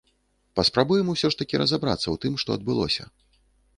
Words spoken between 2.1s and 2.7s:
тым, што